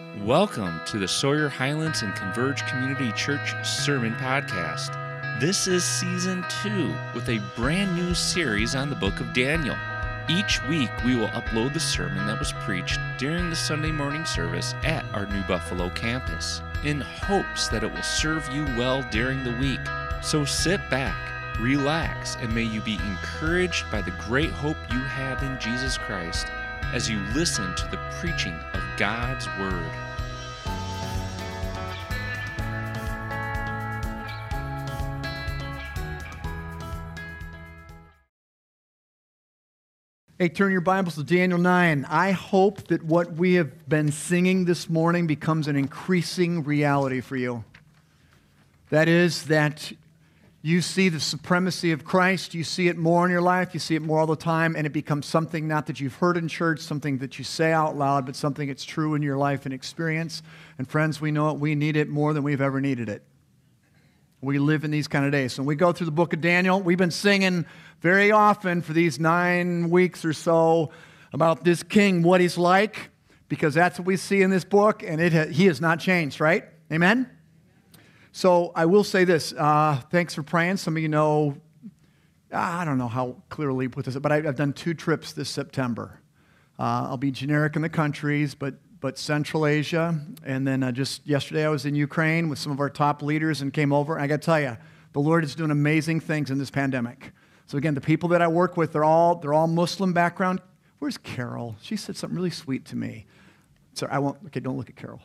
[0.00, 4.90] Welcome to the Sawyer Highlands and Converge Community Church Sermon Podcast.
[5.40, 9.76] This is season two with a brand new series on the book of Daniel.
[10.28, 14.74] Each week, we will upload the sermon that was preached during the Sunday morning service
[14.84, 19.56] at our New Buffalo campus in hopes that it will serve you well during the
[19.58, 19.80] week.
[20.22, 25.42] So sit back, relax, and may you be encouraged by the great hope you have
[25.42, 26.46] in Jesus Christ
[26.92, 29.90] as you listen to the preaching of God's Word.
[40.38, 42.04] Hey, turn your Bibles to Daniel 9.
[42.10, 47.36] I hope that what we have been singing this morning becomes an increasing reality for
[47.36, 47.64] you.
[48.90, 49.94] That is, that
[50.62, 53.94] you see the supremacy of Christ, you see it more in your life, you see
[53.94, 56.80] it more all the time, and it becomes something not that you've heard in church,
[56.80, 60.42] something that you say out loud, but something that's true in your life and experience.
[60.76, 63.22] And friends, we know it, we need it more than we've ever needed it.
[64.42, 65.54] We live in these kind of days.
[65.54, 67.64] So when we go through the book of Daniel, we've been singing
[68.00, 70.90] very often for these nine weeks or so
[71.32, 73.10] about this king, what he's like,
[73.48, 76.64] because that's what we see in this book, and it, he has not changed, right?
[76.92, 77.30] Amen?
[78.32, 79.52] So I will say this.
[79.52, 80.76] Uh, thanks for praying.
[80.76, 81.56] Some of you know,
[82.52, 86.20] I don't know how clearly put this, but I've done two trips this September.
[86.78, 90.18] Uh, I'll be generic in the countries, but but Central Asia.
[90.44, 93.62] And then uh, just yesterday, I was in Ukraine with some of our top leaders
[93.62, 94.14] and came over.
[94.14, 94.76] And I got to tell you,
[95.12, 97.32] the Lord is doing amazing things in this pandemic.
[97.66, 100.60] So again, the people that I work with, they're all they're all Muslim background.
[100.98, 101.76] Where's Carol?
[101.80, 103.26] She said something really sweet to me.
[103.94, 104.38] Sorry, I won't.
[104.46, 105.20] Okay, don't look at Carol.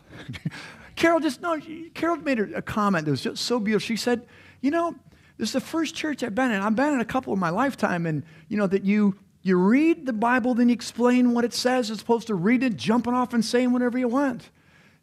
[0.95, 1.59] Carol just no.
[1.93, 3.85] Carol made a comment that was just so beautiful.
[3.85, 4.27] She said,
[4.61, 4.95] "You know,
[5.37, 6.61] this is the first church I've been in.
[6.61, 10.07] I've been in a couple in my lifetime, and you know that you you read
[10.07, 13.31] the Bible, then you explain what it says as opposed to reading it, jumping off
[13.31, 14.49] and saying whatever you want.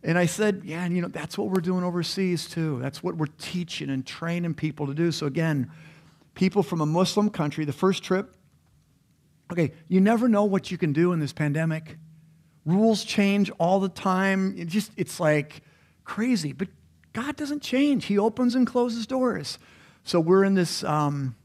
[0.02, 2.80] And I said, yeah, and you know, that's what we're doing overseas too.
[2.80, 5.12] That's what we're teaching and training people to do.
[5.12, 5.70] So again,
[6.34, 8.34] people from a Muslim country, the first trip,
[9.52, 11.96] okay, you never know what you can do in this pandemic.
[12.64, 14.54] Rules change all the time.
[14.56, 15.62] It just, it's like
[16.04, 16.52] crazy.
[16.52, 16.68] But
[17.12, 18.06] God doesn't change.
[18.06, 19.58] He opens and closes doors.
[20.04, 21.36] So we're in this um,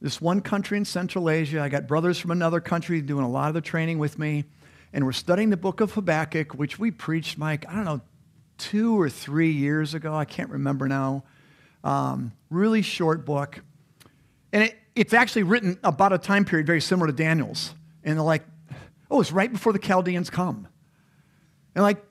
[0.00, 1.60] this one country in Central Asia.
[1.60, 4.44] I got brothers from another country doing a lot of the training with me.
[4.92, 8.00] And we're studying the book of Habakkuk, which we preached, Mike, I don't know,
[8.56, 10.14] two or three years ago.
[10.14, 11.24] I can't remember now.
[11.84, 13.60] Um, really short book.
[14.52, 17.74] And it, it's actually written about a time period very similar to Daniel's.
[18.02, 18.44] And like,
[19.10, 20.68] oh, it's right before the Chaldeans come.
[21.74, 22.04] And like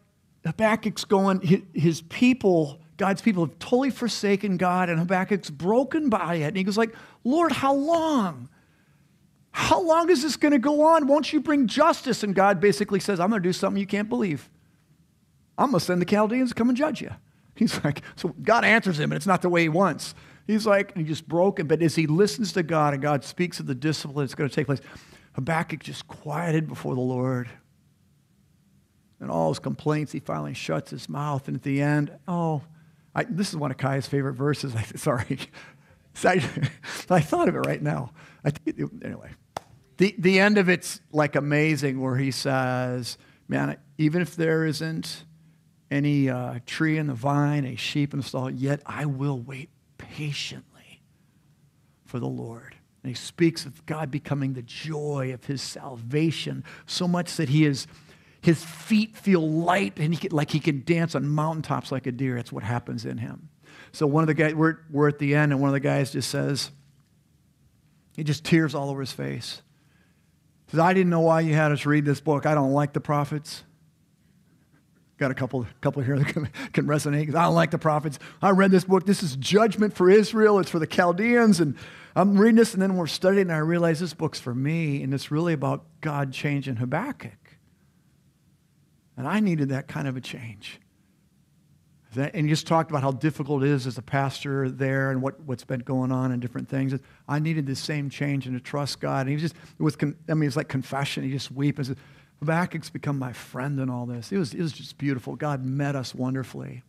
[0.45, 1.41] Habakkuk's going,
[1.73, 6.47] his, people God's people have totally forsaken God, and Habakkuk's broken by it.
[6.47, 8.49] And he goes like, Lord, how long?
[9.51, 11.07] How long is this going to go on?
[11.07, 12.23] Won't you bring justice?
[12.23, 14.49] And God basically says, I'm going to do something you can't believe.
[15.57, 17.11] I'm going to send the Chaldeans to come and judge you.
[17.55, 20.13] He's like, so God answers him, and it's not the way he wants.
[20.45, 21.67] He's like, he just broke it.
[21.67, 24.55] But as he listens to God and God speaks of the discipline that's going to
[24.55, 24.81] take place,
[25.37, 27.47] Habakkuk just quieted before the Lord.
[29.19, 31.47] And all his complaints, he finally shuts his mouth.
[31.47, 32.63] And at the end, oh,
[33.13, 34.75] I, this is one of Kai's favorite verses.
[34.75, 35.37] I, sorry.
[36.23, 36.41] I,
[37.11, 38.13] I, thought of it right now.
[38.43, 38.51] I,
[39.03, 39.29] anyway,
[39.97, 45.23] the, the end of it's like amazing where he says, Man, even if there isn't
[45.91, 49.69] any uh, tree in the vine, a sheep in the stall, yet I will wait
[49.99, 51.03] patiently
[52.05, 52.76] for the Lord.
[53.07, 57.63] And he speaks of God becoming the joy of his salvation, so much that he
[57.65, 57.87] is
[58.41, 62.11] his feet feel light and he can, like he can dance on mountaintops like a
[62.11, 62.35] deer.
[62.35, 63.47] That's what happens in him.
[63.93, 66.11] So one of the guys, we're, we're at the end, and one of the guys
[66.11, 66.69] just says,
[68.17, 69.61] he just tears all over his face.
[70.65, 72.45] He says, I didn't know why you had us read this book.
[72.45, 73.63] I don't like the prophets.
[75.17, 77.29] Got a couple, couple here that can, can resonate.
[77.29, 78.19] I don't like the prophets.
[78.41, 79.05] I read this book.
[79.05, 80.59] This is judgment for Israel.
[80.59, 81.59] It's for the Chaldeans.
[81.59, 81.75] And
[82.15, 85.13] I'm reading this, and then we're studying, and I realize this book's for me, and
[85.13, 87.31] it's really about God changing Habakkuk.
[89.17, 90.79] And I needed that kind of a change.
[92.15, 95.39] And you just talked about how difficult it is as a pastor there and what,
[95.41, 96.93] what's been going on and different things.
[97.27, 99.27] I needed the same change and to trust God.
[99.27, 101.23] And he just, with, I mean, it's like confession.
[101.23, 101.95] He just weep and
[102.39, 104.31] Habakkuk's become my friend in all this.
[104.31, 105.35] It was, it was just beautiful.
[105.35, 106.83] God met us wonderfully.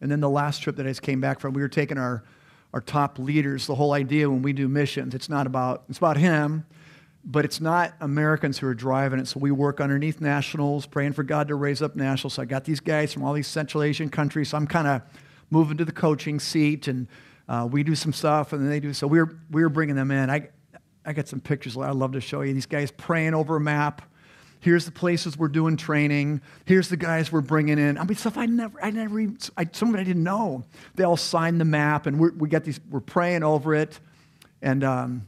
[0.00, 2.24] And then the last trip that I just came back from, we were taking our,
[2.74, 3.66] our top leaders.
[3.66, 6.64] The whole idea when we do missions, it's not about, it's about him
[7.24, 9.28] but it's not Americans who are driving it.
[9.28, 12.34] So we work underneath nationals, praying for God to raise up nationals.
[12.34, 14.50] So I got these guys from all these Central Asian countries.
[14.50, 15.02] So I'm kind of
[15.50, 17.06] moving to the coaching seat, and
[17.48, 18.94] uh, we do some stuff, and then they do.
[18.94, 20.30] So we are we are bringing them in.
[20.30, 20.48] I
[21.04, 22.54] I got some pictures I'd love to show you.
[22.54, 24.02] These guys praying over a map.
[24.60, 26.40] Here's the places we're doing training.
[26.64, 27.96] Here's the guys we're bringing in.
[27.96, 29.26] I mean, stuff I never, I never I,
[29.56, 30.64] I didn't know.
[30.94, 34.00] They all signed the map, and we're, we got these, we're praying over it.
[34.60, 35.26] And um,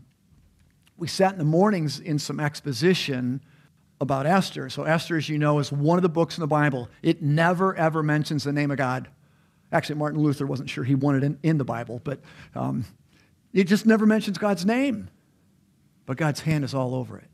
[0.96, 3.40] we sat in the mornings in some exposition
[4.00, 4.68] about Esther.
[4.68, 6.88] So, Esther, as you know, is one of the books in the Bible.
[7.02, 9.08] It never, ever mentions the name of God.
[9.72, 12.20] Actually, Martin Luther wasn't sure he wanted it in, in the Bible, but
[12.54, 12.84] um,
[13.52, 15.08] it just never mentions God's name.
[16.06, 17.29] But God's hand is all over it.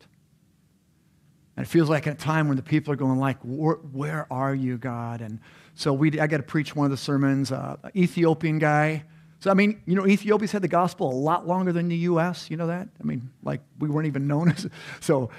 [1.56, 4.54] And it feels like a time when the people are going like, where, where are
[4.54, 5.22] you, God?
[5.22, 5.40] And
[5.74, 7.50] so we, I got to preach one of the sermons.
[7.50, 9.04] Uh, Ethiopian guy.
[9.40, 12.50] So, I mean, you know, Ethiopia's had the gospel a lot longer than the U.S.
[12.50, 12.88] You know that?
[13.00, 14.68] I mean, like, we weren't even known as.
[15.00, 15.30] So,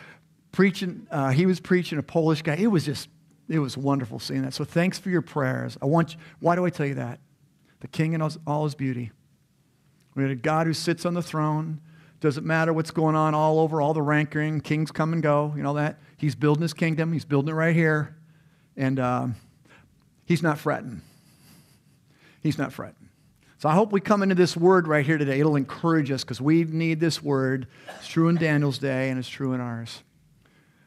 [0.51, 2.55] preaching, uh, he was preaching, a Polish guy.
[2.55, 3.09] It was just,
[3.47, 4.53] it was wonderful seeing that.
[4.53, 5.77] So, thanks for your prayers.
[5.81, 7.19] I want you, why do I tell you that?
[7.81, 9.11] The king in all his beauty.
[10.15, 11.79] We had a God who sits on the throne.
[12.19, 15.61] Doesn't matter what's going on all over, all the ranking, kings come and go, you
[15.61, 15.99] know that.
[16.17, 17.13] He's building his kingdom.
[17.13, 18.15] He's building it right here.
[18.75, 19.35] And um,
[20.25, 21.01] he's not fretting.
[22.41, 23.09] He's not fretting.
[23.59, 25.39] So I hope we come into this word right here today.
[25.39, 27.67] It'll encourage us because we need this word.
[27.97, 30.03] It's true in Daniel's day and it's true in ours.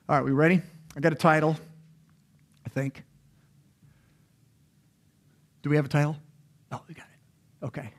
[0.08, 0.62] All right, we ready?
[0.96, 1.56] I got a title,
[2.64, 3.02] I think.
[5.62, 6.16] Do we have a title?
[6.72, 7.66] Oh, we got it.
[7.66, 7.90] Okay.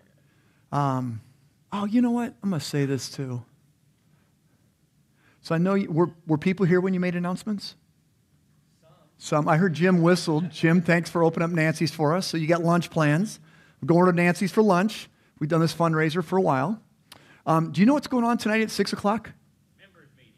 [0.72, 1.22] Um,
[1.72, 2.34] oh, you know what?
[2.42, 3.44] I'm going to say this too.
[5.42, 7.76] So I know you, were, were people here when you made announcements?
[8.82, 8.92] Some.
[9.18, 9.48] Some.
[9.48, 10.52] I heard Jim whistled.
[10.52, 12.28] Jim, thanks for opening up Nancy's for us.
[12.28, 13.40] So you got lunch plans.
[13.82, 15.10] We're going to Nancy's for lunch.
[15.40, 16.80] We've done this fundraiser for a while.
[17.48, 19.32] Um, do you know what's going on tonight at 6 o'clock?
[19.80, 20.34] Members meeting.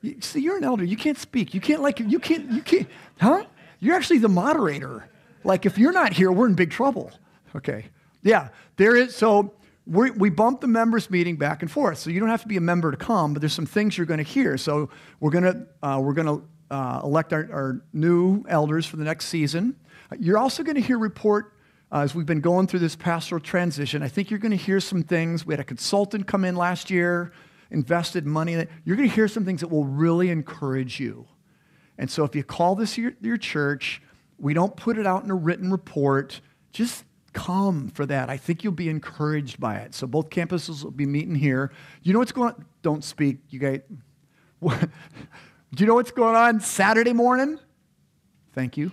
[0.00, 0.84] You, see, you're an elder.
[0.84, 1.52] You can't speak.
[1.52, 2.88] You can't, like, you can't, you can't,
[3.20, 3.44] huh?
[3.80, 5.10] You're actually the moderator.
[5.44, 7.12] Like, if you're not here, we're in big trouble.
[7.54, 7.86] Okay.
[8.22, 9.14] Yeah, there is.
[9.14, 9.52] So
[9.86, 11.98] we we bump the members meeting back and forth.
[11.98, 14.06] So you don't have to be a member to come, but there's some things you're
[14.06, 14.58] going to hear.
[14.58, 14.90] So
[15.20, 19.04] we're going to uh, we're going to uh, elect our, our new elders for the
[19.04, 19.76] next season.
[20.18, 21.52] You're also going to hear report
[21.92, 24.02] uh, as we've been going through this pastoral transition.
[24.02, 25.46] I think you're going to hear some things.
[25.46, 27.32] We had a consultant come in last year,
[27.70, 28.54] invested money.
[28.54, 28.68] In.
[28.84, 31.26] You're going to hear some things that will really encourage you.
[31.98, 34.02] And so if you call this your, your church,
[34.38, 36.40] we don't put it out in a written report.
[36.72, 37.04] Just
[37.36, 38.30] come for that.
[38.30, 39.94] I think you'll be encouraged by it.
[39.94, 41.70] So both campuses will be meeting here.
[42.02, 42.64] You know what's going on?
[42.82, 43.80] Don't speak, you guys.
[44.62, 44.78] Do
[45.76, 47.58] you know what's going on Saturday morning?
[48.54, 48.92] Thank you.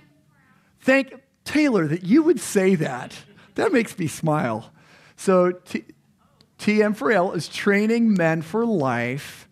[0.82, 1.14] Thank
[1.46, 3.16] Taylor that you would say that.
[3.56, 4.72] That makes me smile.
[5.16, 5.86] So T-
[6.60, 9.48] TM for L is training men for life.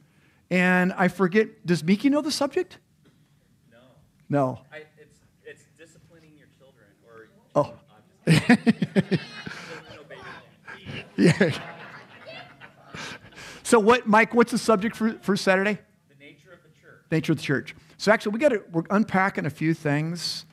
[0.50, 2.78] And I forget, does Miki know the subject?
[3.72, 3.78] No.
[4.28, 4.60] No.
[4.72, 6.88] I, it's, it's disciplining your children.
[7.08, 7.62] Or, Oh.
[7.62, 8.11] I'm just, no baby.
[11.18, 11.52] Yeah.
[13.64, 15.80] So what, Mike, what's the subject for, for Saturday?
[16.10, 17.00] The nature of the church.
[17.12, 17.76] nature of the church.
[17.98, 20.46] So actually, we got to we're unpacking a few things.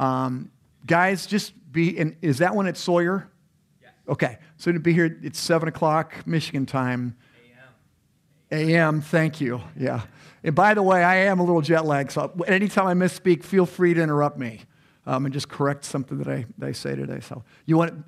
[0.00, 0.50] Um,
[0.84, 1.96] guys, just be.
[1.98, 3.30] And is that one at Sawyer?
[3.80, 3.92] Yes.
[4.08, 5.18] Okay, so to be here.
[5.22, 7.16] It's seven o'clock Michigan time.
[8.50, 8.68] AM.
[8.68, 9.00] A.M.
[9.00, 9.60] Thank you.
[9.78, 10.02] Yeah.
[10.42, 13.66] And by the way, I am a little jet lagged, so anytime I misspeak, feel
[13.66, 14.62] free to interrupt me
[15.06, 17.20] um, and just correct something that I, that I say today.
[17.20, 18.04] So you want.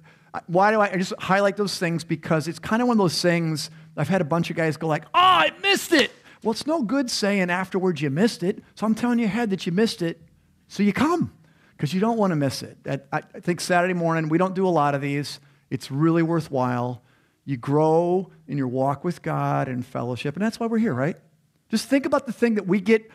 [0.46, 2.04] Why do I, I just highlight those things?
[2.04, 3.70] Because it's kind of one of those things.
[3.96, 6.12] I've had a bunch of guys go like, "Oh, I missed it."
[6.42, 8.62] Well, it's no good saying afterwards you missed it.
[8.74, 10.20] So I'm telling you ahead that you missed it,
[10.68, 11.32] so you come
[11.76, 12.76] because you don't want to miss it.
[12.86, 15.40] I, I think Saturday morning we don't do a lot of these.
[15.70, 17.02] It's really worthwhile.
[17.44, 21.16] You grow in your walk with God and fellowship, and that's why we're here, right?
[21.70, 23.10] Just think about the thing that we get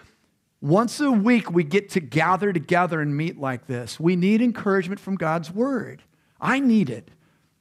[0.64, 1.52] once a week.
[1.52, 4.00] We get to gather together and meet like this.
[4.00, 6.02] We need encouragement from God's word.
[6.40, 7.12] I need it.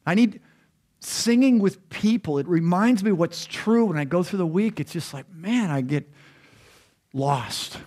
[0.07, 0.41] I need
[1.01, 2.39] singing with people.
[2.39, 4.79] It reminds me what's true when I go through the week.
[4.79, 6.09] It's just like, man, I get
[7.13, 7.79] lost.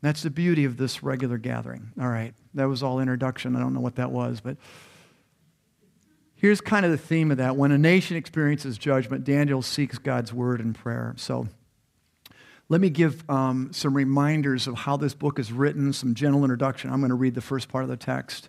[0.00, 1.92] That's the beauty of this regular gathering.
[2.00, 3.56] All right, that was all introduction.
[3.56, 4.56] I don't know what that was, but
[6.34, 7.56] here's kind of the theme of that.
[7.56, 11.14] When a nation experiences judgment, Daniel seeks God's word and prayer.
[11.18, 11.48] So
[12.68, 16.90] let me give um, some reminders of how this book is written, some general introduction.
[16.90, 18.48] I'm going to read the first part of the text.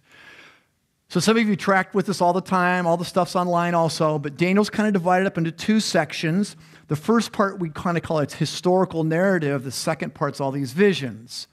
[1.09, 2.85] So some of you tracked with us all the time.
[2.85, 4.19] All the stuff's online also.
[4.19, 6.55] But Daniel's kind of divided up into two sections.
[6.87, 9.63] The first part we kind of call its historical narrative.
[9.63, 11.47] The second part's all these visions.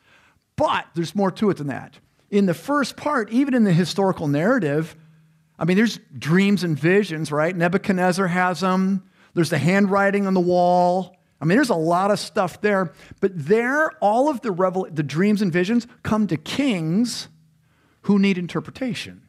[0.57, 1.99] But there's more to it than that.
[2.31, 4.97] In the first part, even in the historical narrative,
[5.59, 7.55] I mean, there's dreams and visions, right?
[7.55, 9.05] Nebuchadnezzar has them.
[9.35, 11.14] There's the handwriting on the wall.
[11.45, 12.95] I mean, there's a lot of stuff there.
[13.21, 17.29] But there, all of the, revel- the dreams and visions come to kings
[18.03, 19.21] who need interpretation.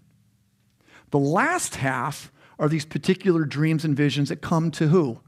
[1.12, 5.20] The last half are these particular dreams and visions that come to who?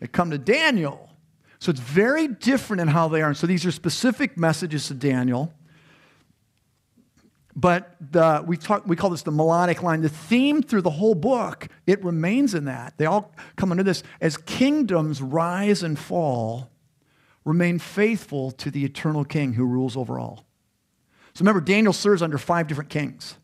[0.00, 1.10] They come to Daniel.
[1.60, 3.28] So it's very different in how they are.
[3.28, 5.54] And so these are specific messages to Daniel.
[7.56, 10.02] But the, we, talk, we call this the melodic line.
[10.02, 12.96] The theme through the whole book, it remains in that.
[12.96, 14.02] They all come under this.
[14.20, 16.70] As kingdoms rise and fall,
[17.44, 20.46] remain faithful to the eternal king who rules over all.
[21.34, 23.36] So remember, Daniel serves under five different kings.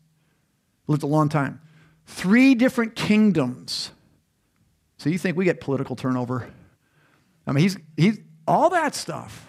[0.87, 1.61] Lived a long time.
[2.05, 3.91] Three different kingdoms.
[4.97, 6.49] So you think we get political turnover?
[7.45, 9.46] I mean, he's, he's all that stuff.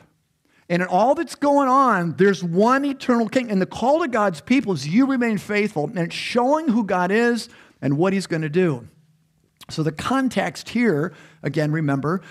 [0.68, 3.50] And in all that's going on, there's one eternal king.
[3.50, 5.86] And the call to God's people is you remain faithful.
[5.86, 7.48] And it's showing who God is
[7.80, 8.86] and what he's going to do.
[9.70, 12.22] So the context here, again, remember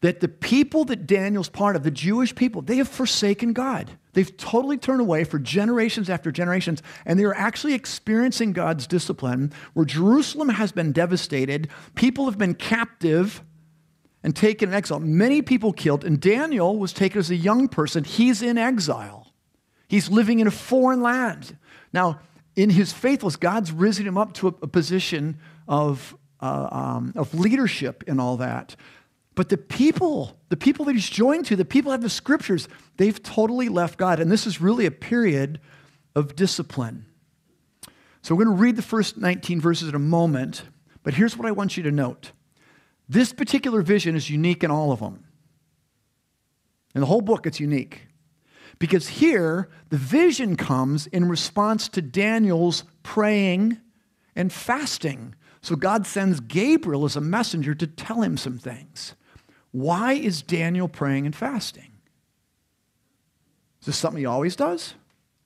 [0.00, 3.92] that the people that Daniel's part of, the Jewish people, they have forsaken God.
[4.14, 9.52] They've totally turned away for generations after generations, and they are actually experiencing God's discipline
[9.74, 13.42] where Jerusalem has been devastated, people have been captive
[14.22, 15.00] and taken in exile.
[15.00, 18.04] Many people killed, and Daniel was taken as a young person.
[18.04, 19.32] He's in exile,
[19.88, 21.56] he's living in a foreign land.
[21.92, 22.20] Now,
[22.56, 27.34] in his faithfulness, God's risen him up to a, a position of, uh, um, of
[27.34, 28.76] leadership and all that.
[29.34, 33.22] But the people, the people that he's joined to, the people have the scriptures, they've
[33.22, 34.20] totally left God.
[34.20, 35.60] And this is really a period
[36.14, 37.06] of discipline.
[38.20, 40.62] So we're going to read the first 19 verses in a moment,
[41.02, 42.32] but here's what I want you to note.
[43.12, 45.22] This particular vision is unique in all of them.
[46.94, 48.06] In the whole book, it's unique.
[48.78, 53.76] Because here, the vision comes in response to Daniel's praying
[54.34, 55.34] and fasting.
[55.60, 59.14] So God sends Gabriel as a messenger to tell him some things.
[59.72, 61.92] Why is Daniel praying and fasting?
[63.82, 64.94] Is this something he always does?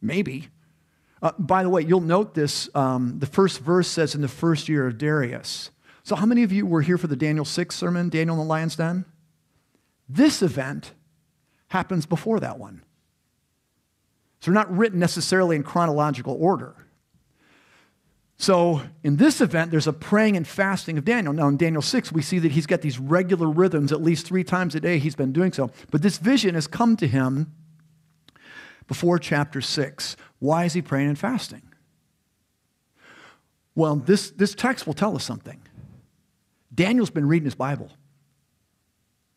[0.01, 0.51] Maybe.
[1.21, 2.69] Uh, by the way, you'll note this.
[2.77, 5.73] Um, the first verse says in the first year of Darius.
[6.07, 8.49] So, how many of you were here for the Daniel 6 sermon, Daniel in the
[8.49, 9.07] Lion's Den?
[10.09, 10.93] This event
[11.67, 12.85] happens before that one.
[14.39, 16.77] So, they're not written necessarily in chronological order.
[18.37, 21.33] So, in this event, there's a praying and fasting of Daniel.
[21.33, 24.45] Now, in Daniel 6, we see that he's got these regular rhythms, at least three
[24.45, 25.73] times a day, he's been doing so.
[25.91, 27.53] But this vision has come to him
[28.87, 30.17] before chapter 6.
[30.39, 31.63] Why is he praying and fasting?
[33.75, 35.61] Well, this, this text will tell us something.
[36.77, 37.91] Daniel's been reading his Bible.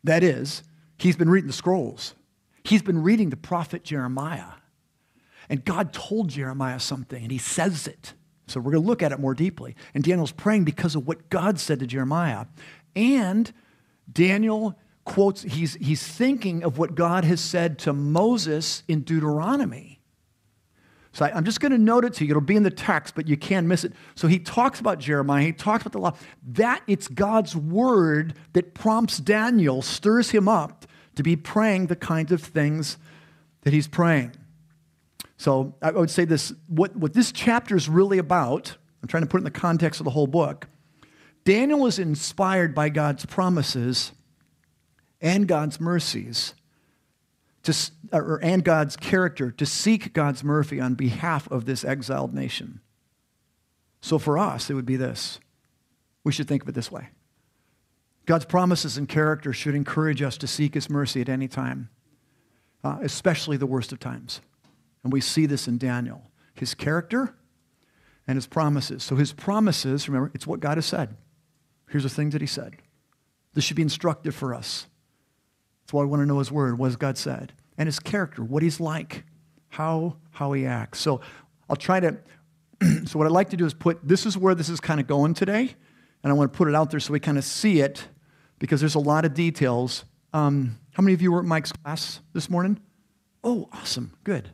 [0.04, 0.62] That is,
[0.96, 2.14] he's been reading the scrolls.
[2.62, 4.52] He's been reading the prophet Jeremiah.
[5.48, 8.14] And God told Jeremiah something, and he says it.
[8.46, 9.74] So we're going to look at it more deeply.
[9.94, 12.46] And Daniel's praying because of what God said to Jeremiah.
[12.94, 13.52] And
[14.12, 19.99] Daniel quotes, he's, he's thinking of what God has said to Moses in Deuteronomy.
[21.12, 22.30] So I, am just going to note it to you.
[22.30, 23.92] It'll be in the text, but you can't miss it.
[24.14, 25.44] So he talks about Jeremiah.
[25.44, 26.14] He talks about the law.
[26.46, 30.86] That it's God's word that prompts Daniel, stirs him up
[31.16, 32.96] to be praying the kinds of things
[33.62, 34.32] that he's praying.
[35.36, 39.28] So I would say this what, what this chapter is really about, I'm trying to
[39.28, 40.68] put it in the context of the whole book.
[41.44, 44.12] Daniel is inspired by God's promises
[45.20, 46.54] and God's mercies
[47.62, 47.74] to,
[48.12, 52.80] or, and God's character to seek God's mercy on behalf of this exiled nation.
[54.00, 55.40] So for us, it would be this.
[56.24, 57.08] We should think of it this way
[58.26, 61.90] God's promises and character should encourage us to seek His mercy at any time,
[62.82, 64.40] uh, especially the worst of times.
[65.02, 67.34] And we see this in Daniel his character
[68.26, 69.02] and his promises.
[69.02, 71.16] So his promises, remember, it's what God has said.
[71.88, 72.76] Here's the things that He said.
[73.54, 74.86] This should be instructive for us.
[75.90, 76.78] That's why I want to know his word.
[76.78, 77.52] What has God said?
[77.76, 79.24] And his character, what he's like,
[79.70, 81.00] how, how he acts.
[81.00, 81.20] So
[81.68, 82.16] I'll try to,
[83.06, 85.08] so what I'd like to do is put, this is where this is kind of
[85.08, 85.74] going today.
[86.22, 88.06] And I want to put it out there so we kind of see it
[88.60, 90.04] because there's a lot of details.
[90.32, 92.78] Um, how many of you were at Mike's class this morning?
[93.42, 94.12] Oh, awesome.
[94.22, 94.48] Good.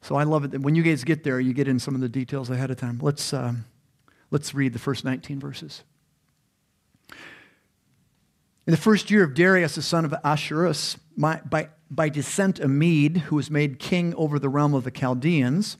[0.00, 2.00] So I love it that when you guys get there, you get in some of
[2.00, 2.98] the details ahead of time.
[3.00, 3.64] Let's, um,
[4.32, 5.84] let's read the first 19 verses.
[8.64, 13.18] In the first year of Darius, the son of Ahasuerus, by, by descent a Mede,
[13.18, 15.76] who was made king over the realm of the Chaldeans,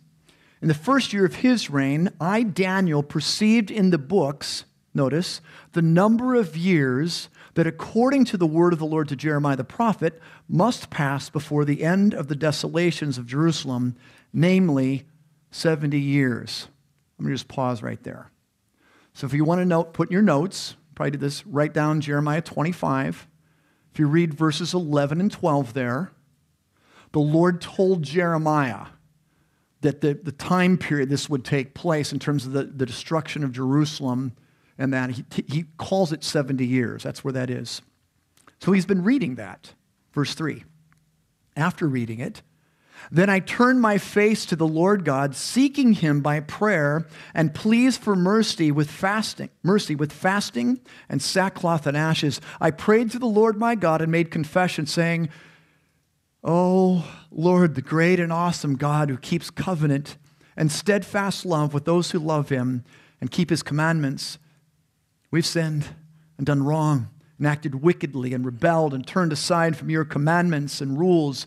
[0.60, 5.40] in the first year of his reign, I, Daniel, perceived in the books, notice,
[5.72, 9.64] the number of years that, according to the word of the Lord to Jeremiah the
[9.64, 13.94] prophet, must pass before the end of the desolations of Jerusalem,
[14.32, 15.04] namely
[15.52, 16.68] 70 years.
[17.18, 18.30] Let me just pause right there.
[19.14, 22.00] So if you want to note, put in your notes, probably did this, write down
[22.00, 23.28] Jeremiah 25.
[23.92, 26.12] If you read verses 11 and 12 there,
[27.12, 28.86] the Lord told Jeremiah
[29.82, 33.44] that the, the time period this would take place in terms of the, the destruction
[33.44, 34.32] of Jerusalem
[34.78, 37.02] and that he, he calls it 70 years.
[37.02, 37.82] That's where that is.
[38.60, 39.74] So he's been reading that.
[40.12, 40.64] Verse 3.
[41.56, 42.42] After reading it,
[43.10, 47.96] then I turned my face to the Lord God, seeking him by prayer and pleas
[47.96, 52.40] for mercy with fasting, mercy with fasting and sackcloth and ashes.
[52.60, 55.28] I prayed to the Lord my God and made confession, saying,
[56.44, 60.16] Oh Lord, the great and awesome God who keeps covenant
[60.56, 62.84] and steadfast love with those who love him
[63.20, 64.38] and keep his commandments.
[65.30, 65.86] We've sinned
[66.36, 70.98] and done wrong and acted wickedly and rebelled and turned aside from your commandments and
[70.98, 71.46] rules.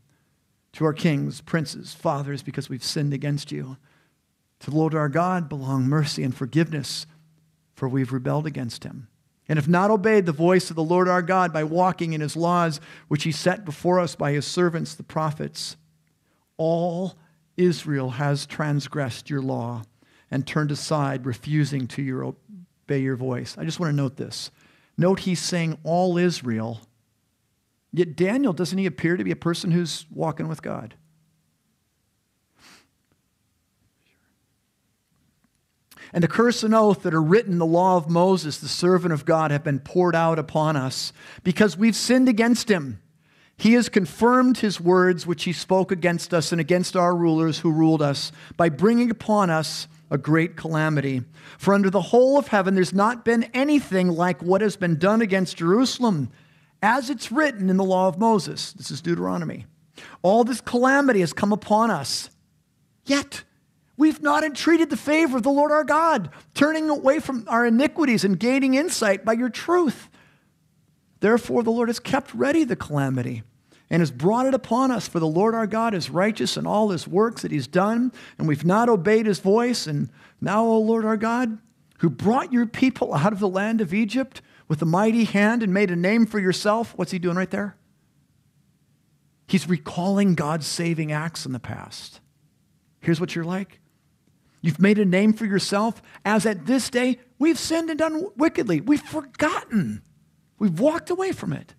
[0.73, 3.77] to our kings, princes, fathers, because we've sinned against you.
[4.61, 7.05] To the Lord our God belong mercy and forgiveness,
[7.73, 9.07] for we've rebelled against him.
[9.49, 12.37] And have not obeyed the voice of the Lord our God by walking in his
[12.37, 15.75] laws, which he set before us by his servants, the prophets.
[16.57, 17.15] All
[17.57, 19.83] Israel has transgressed your law
[20.29, 23.57] and turned aside, refusing to your, obey your voice.
[23.57, 24.51] I just want to note this.
[24.97, 26.81] Note he's saying all Israel
[27.93, 30.95] Yet Daniel, doesn't he appear to be a person who's walking with God?
[36.13, 39.13] And the curse and oath that are written in the law of Moses, the servant
[39.13, 43.01] of God, have been poured out upon us because we've sinned against him.
[43.57, 47.71] He has confirmed his words which he spoke against us and against our rulers who
[47.71, 51.23] ruled us by bringing upon us a great calamity.
[51.57, 55.21] For under the whole of heaven there's not been anything like what has been done
[55.21, 56.31] against Jerusalem
[56.81, 58.73] as it's written in the law of Moses.
[58.73, 59.65] This is Deuteronomy.
[60.21, 62.29] All this calamity has come upon us.
[63.05, 63.43] Yet,
[63.97, 68.23] we've not entreated the favor of the Lord our God, turning away from our iniquities
[68.23, 70.09] and gaining insight by your truth.
[71.19, 73.43] Therefore, the Lord has kept ready the calamity
[73.91, 75.07] and has brought it upon us.
[75.07, 78.47] For the Lord our God is righteous in all his works that he's done, and
[78.47, 79.85] we've not obeyed his voice.
[79.85, 81.59] And now, O Lord our God,
[81.99, 84.41] who brought your people out of the land of Egypt,
[84.71, 86.93] with a mighty hand and made a name for yourself.
[86.95, 87.75] What's he doing right there?
[89.45, 92.21] He's recalling God's saving acts in the past.
[93.01, 93.81] Here's what you're like
[94.61, 98.79] you've made a name for yourself, as at this day we've sinned and done wickedly.
[98.79, 100.03] We've forgotten,
[100.57, 101.75] we've walked away from it.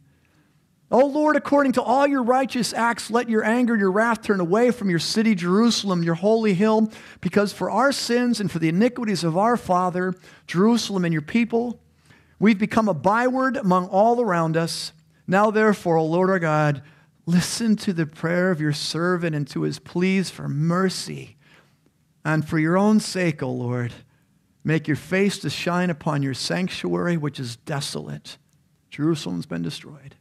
[0.90, 4.70] O Lord, according to all your righteous acts, let your anger, your wrath turn away
[4.70, 9.24] from your city, Jerusalem, your holy hill, because for our sins and for the iniquities
[9.24, 10.12] of our father,
[10.46, 11.81] Jerusalem, and your people,
[12.42, 14.92] We've become a byword among all around us.
[15.28, 16.82] Now, therefore, O Lord our God,
[17.24, 21.36] listen to the prayer of your servant and to his pleas for mercy.
[22.24, 23.92] And for your own sake, O Lord,
[24.64, 28.38] make your face to shine upon your sanctuary, which is desolate.
[28.90, 30.16] Jerusalem's been destroyed.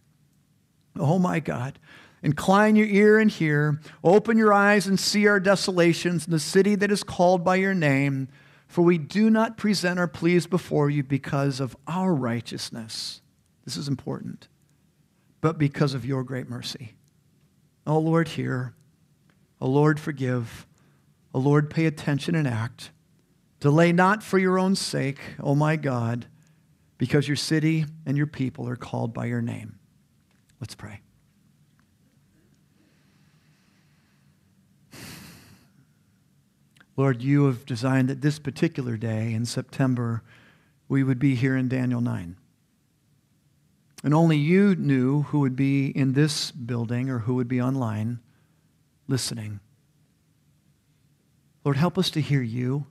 [1.00, 1.80] Oh, my God.
[2.22, 3.82] Incline your ear and hear.
[4.04, 7.74] Open your eyes and see our desolations in the city that is called by your
[7.74, 8.28] name.
[8.72, 13.20] For we do not present our pleas before you because of our righteousness.
[13.66, 14.48] This is important.
[15.42, 16.94] But because of your great mercy.
[17.86, 18.74] O Lord, hear.
[19.60, 20.66] O Lord, forgive.
[21.34, 22.92] O Lord, pay attention and act.
[23.60, 26.28] Delay not for your own sake, O my God,
[26.98, 29.80] because your city and your people are called by your name.
[30.62, 31.02] Let's pray.
[37.02, 40.22] Lord, you have designed that this particular day in September,
[40.88, 42.36] we would be here in Daniel 9.
[44.04, 48.20] And only you knew who would be in this building or who would be online
[49.08, 49.62] listening.
[51.66, 52.86] Lord, help us to hear you.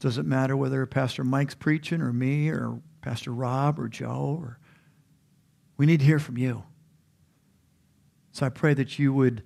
[0.00, 4.38] Does it matter whether Pastor Mike's preaching or me or Pastor Rob or Joe?
[4.40, 4.58] Or...
[5.76, 6.62] We need to hear from you.
[8.32, 9.42] So I pray that you would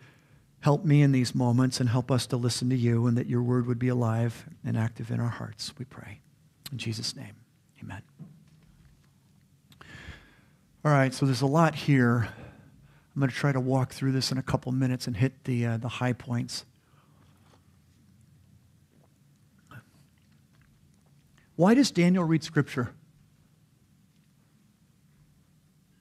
[0.63, 3.43] Help me in these moments and help us to listen to you and that your
[3.43, 6.21] word would be alive and active in our hearts, we pray.
[6.71, 7.35] In Jesus' name,
[7.83, 8.01] amen.
[10.85, 12.29] All right, so there's a lot here.
[13.15, 15.67] I'm going to try to walk through this in a couple minutes and hit the,
[15.67, 16.65] uh, the high points.
[21.57, 22.95] Why does Daniel read Scripture?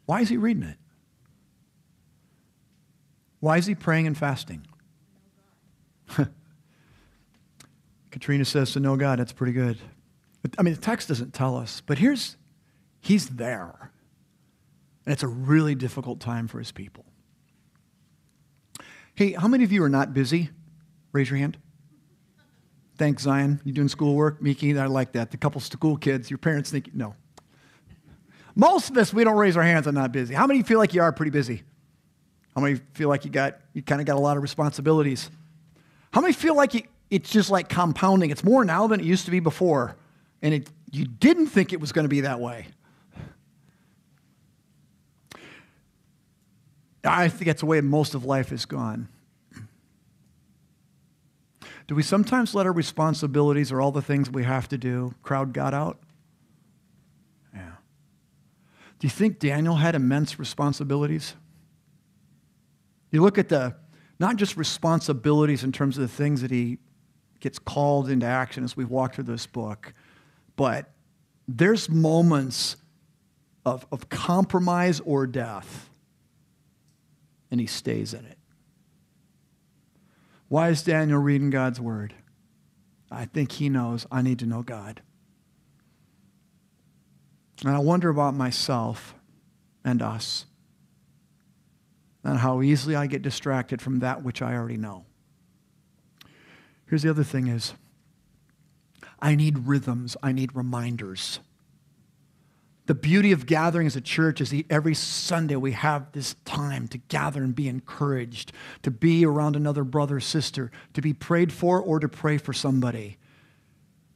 [0.06, 0.78] Why is he reading it?
[3.42, 4.66] Why is he praying and fasting?
[8.12, 9.20] Katrina says to know God.
[9.20, 9.78] That's pretty good.
[10.58, 12.38] I mean, the text doesn't tell us, but here's,
[13.02, 13.92] he's there.
[15.06, 17.06] And it's a really difficult time for his people.
[19.16, 20.50] Hey, how many of you are not busy?
[21.12, 21.58] Raise your hand.
[22.98, 23.60] Thanks, Zion.
[23.64, 24.42] You doing schoolwork?
[24.42, 25.32] Miki, I like that.
[25.32, 27.16] The couple school kids, your parents think, no.
[28.56, 30.36] Most of us, we don't raise our hands on not busy.
[30.36, 31.64] How many feel like you are pretty busy?
[32.56, 35.30] How many feel like you got, you kind of got a lot of responsibilities?
[36.12, 38.30] How many feel like you, it's just like compounding?
[38.30, 39.96] It's more now than it used to be before.
[40.42, 42.68] And it, you didn't think it was going to be that way.
[47.04, 49.08] I think that's the way most of life has gone.
[51.88, 55.52] Do we sometimes let our responsibilities or all the things we have to do crowd
[55.52, 56.00] God out?
[57.54, 57.72] Yeah.
[59.00, 61.36] Do you think Daniel had immense responsibilities?
[63.12, 63.76] You look at the,
[64.20, 66.80] not just responsibilities in terms of the things that he
[67.40, 69.94] gets called into action as we walk through this book,
[70.56, 70.92] but
[71.48, 72.78] there's moments
[73.66, 75.90] of, of compromise or death,
[77.50, 78.38] and he stays in it.
[80.48, 82.14] Why is Daniel reading God's word?
[83.10, 85.02] I think he knows I need to know God.
[87.64, 89.14] And I wonder about myself
[89.84, 90.46] and us
[92.24, 95.06] and how easily I get distracted from that which I already know.
[96.88, 97.74] Here's the other thing is
[99.20, 101.40] I need rhythms, I need reminders.
[102.88, 106.88] The beauty of gathering as a church is that every Sunday we have this time
[106.90, 111.54] to gather and be encouraged, to be around another brother or sister, to be prayed
[111.54, 113.18] for or to pray for somebody.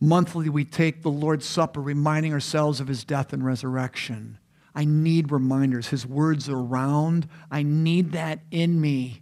[0.02, 4.40] Monthly, we take the Lord's Supper, reminding ourselves of his death and resurrection.
[4.76, 5.88] I need reminders.
[5.88, 7.30] His words are around.
[7.50, 9.22] I need that in me.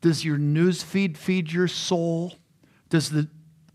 [0.00, 2.34] Does your news feed feed your soul?
[2.88, 3.28] Does the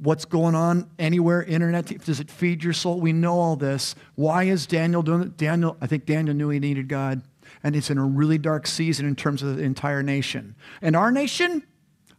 [0.04, 3.00] what's going on anywhere, internet, does it feed your soul?
[3.00, 3.96] We know all this.
[4.16, 5.38] Why is Daniel doing it?
[5.38, 7.22] Daniel, I think Daniel knew he needed God.
[7.64, 10.56] And it's in a really dark season in terms of the entire nation.
[10.82, 11.64] And our nation,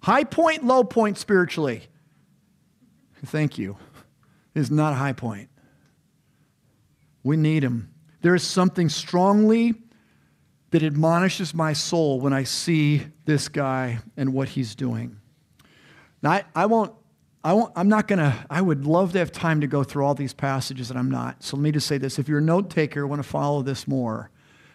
[0.03, 1.83] high point, low point spiritually.
[3.27, 3.77] Thank you.
[4.55, 5.48] Is not a high point.
[7.22, 7.93] We need him.
[8.24, 9.74] There is something strongly
[10.70, 15.18] that admonishes my soul when I see this guy and what he's doing.
[16.22, 16.94] Now, I, I won't,
[17.44, 20.06] I won't, I'm not going to, I would love to have time to go through
[20.06, 21.42] all these passages, and I'm not.
[21.42, 22.18] So let me just say this.
[22.18, 24.30] If you're a note taker, want to follow this more,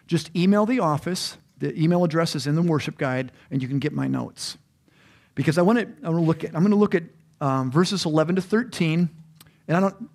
[0.06, 1.36] just email the office.
[1.58, 4.58] The email address is in the worship guide, and you can get my notes.
[5.34, 7.02] Because I want to, I want to look at, I'm going to look at
[7.40, 9.10] um, verses 11 to 13,
[9.66, 10.08] and I don't,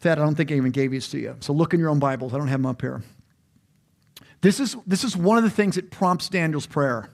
[0.00, 1.36] Thad, I don't think I even gave these to you.
[1.40, 2.32] So look in your own Bibles.
[2.32, 3.02] I don't have them up here.
[4.40, 7.10] This is, this is one of the things that prompts Daniel's prayer.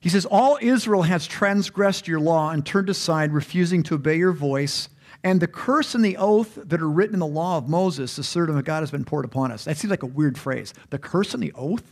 [0.00, 4.32] He says, All Israel has transgressed your law and turned aside, refusing to obey your
[4.32, 4.88] voice.
[5.22, 8.24] And the curse and the oath that are written in the law of Moses, the
[8.24, 9.64] servant of God, has been poured upon us.
[9.64, 10.72] That seems like a weird phrase.
[10.88, 11.84] The curse and the oath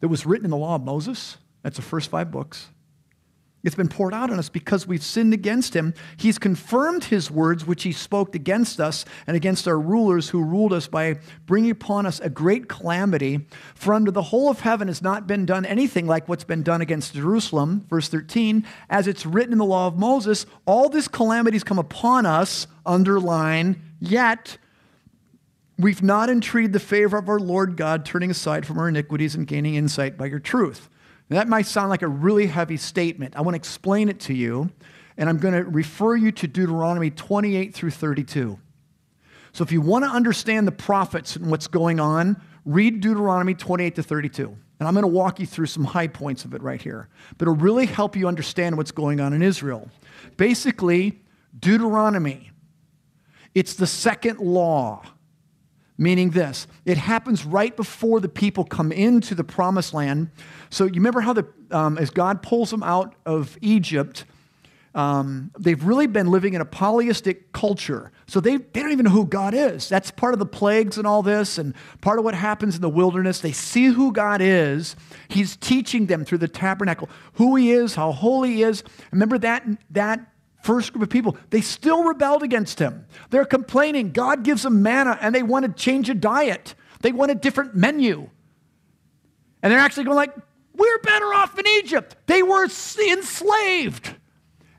[0.00, 1.38] that was written in the law of Moses?
[1.62, 2.68] That's the first five books.
[3.64, 5.94] It's been poured out on us because we've sinned against him.
[6.18, 10.74] He's confirmed his words, which he spoke against us and against our rulers who ruled
[10.74, 13.46] us by bringing upon us a great calamity.
[13.74, 16.82] For under the whole of heaven has not been done anything like what's been done
[16.82, 17.86] against Jerusalem.
[17.88, 22.26] Verse 13, as it's written in the law of Moses, all these calamities come upon
[22.26, 24.58] us, underline, yet
[25.78, 29.46] we've not entreated the favor of our Lord God, turning aside from our iniquities and
[29.46, 30.90] gaining insight by your truth.
[31.30, 33.34] Now, that might sound like a really heavy statement.
[33.36, 34.70] I want to explain it to you,
[35.16, 38.58] and I'm going to refer you to Deuteronomy 28 through 32.
[39.52, 43.94] So if you want to understand the prophets and what's going on, read Deuteronomy 28
[43.94, 44.56] to 32.
[44.80, 47.08] And I'm going to walk you through some high points of it right here.
[47.38, 49.88] But it'll really help you understand what's going on in Israel.
[50.36, 51.20] Basically,
[51.58, 52.50] Deuteronomy,
[53.54, 55.04] it's the second law
[55.96, 60.30] meaning this it happens right before the people come into the promised land.
[60.70, 64.24] So you remember how the, um, as god pulls them out of egypt
[64.94, 68.12] um, they've really been living in a polytheistic culture.
[68.26, 69.88] So they, they don't even know who god is.
[69.88, 72.88] That's part of the plagues and all this and part of what happens in the
[72.88, 73.40] wilderness.
[73.40, 74.94] They see who god is.
[75.26, 78.84] He's teaching them through the tabernacle who he is how holy he is.
[79.10, 80.20] Remember that that
[80.64, 83.06] first group of people, they still rebelled against him.
[83.30, 84.12] They're complaining.
[84.12, 86.74] God gives them manna and they want to change a diet.
[87.00, 88.30] They want a different menu.
[89.62, 90.34] And they're actually going like,
[90.74, 92.16] we're better off in Egypt.
[92.26, 94.14] They were enslaved.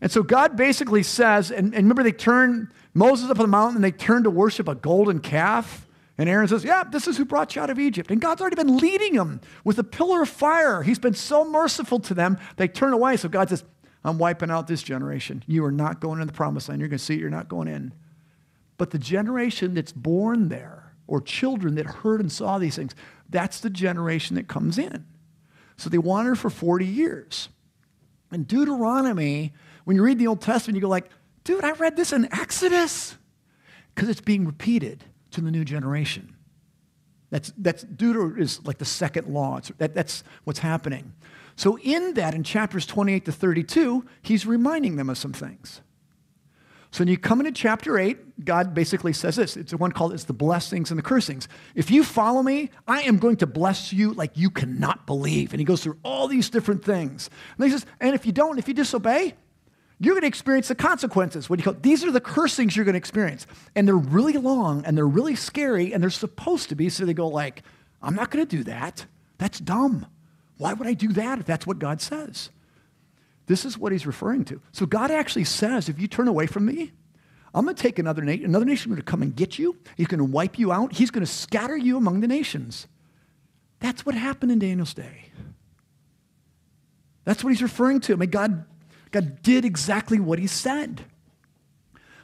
[0.01, 3.77] And so God basically says, and, and remember they turn Moses up on the mountain
[3.77, 5.87] and they turn to worship a golden calf.
[6.17, 8.09] And Aaron says, Yeah, this is who brought you out of Egypt.
[8.09, 10.81] And God's already been leading them with a pillar of fire.
[10.81, 12.37] He's been so merciful to them.
[12.55, 13.17] They turn away.
[13.17, 13.63] So God says,
[14.05, 15.43] I'm wiping out this generation.
[15.47, 16.79] You are not going in the promised land.
[16.79, 17.93] You're going to see it, you're not going in.
[18.77, 22.95] But the generation that's born there or children that heard and saw these things.
[23.29, 25.05] That's the generation that comes in.
[25.77, 27.49] So they wander for 40 years.
[28.31, 31.09] And Deuteronomy, when you read the Old Testament, you go like,
[31.43, 33.17] dude, I read this in Exodus.
[33.93, 36.35] Because it's being repeated to the new generation.
[37.29, 39.59] That's, that's Deuteronomy is like the second law.
[39.77, 41.13] That, that's what's happening.
[41.55, 45.81] So in that, in chapters 28 to 32, he's reminding them of some things.
[46.91, 49.57] So when you come into chapter 8, God basically says this.
[49.57, 51.49] It's the one called it's the blessings and the cursings.
[51.75, 55.51] If you follow me, I am going to bless you like you cannot believe.
[55.51, 57.29] And he goes through all these different things.
[57.57, 59.33] And he says, and if you don't, if you disobey,
[59.99, 61.49] you're going to experience the consequences.
[61.49, 63.45] What do you call These are the cursings you're going to experience.
[63.75, 66.87] And they're really long and they're really scary and they're supposed to be.
[66.87, 67.63] So they go like,
[68.01, 69.05] I'm not going to do that.
[69.37, 70.05] That's dumb.
[70.57, 72.49] Why would I do that if that's what God says?
[73.47, 74.61] This is what he's referring to.
[74.71, 76.91] So God actually says, if you turn away from me,
[77.53, 78.45] I'm going to take another nation.
[78.45, 79.77] Another nation is going to come and get you.
[79.95, 80.93] He's going to wipe you out.
[80.93, 82.87] He's going to scatter you among the nations.
[83.79, 85.29] That's what happened in Daniel's day.
[87.23, 88.13] That's what he's referring to.
[88.13, 88.65] I mean, God,
[89.11, 91.05] God did exactly what he said.